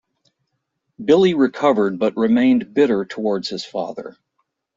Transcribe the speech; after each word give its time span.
Billy 1.05 1.35
recovered 1.35 1.99
but 1.99 2.17
remained 2.17 2.73
bitter 2.73 3.05
towards 3.05 3.49
his 3.49 3.63
father. 3.63 4.17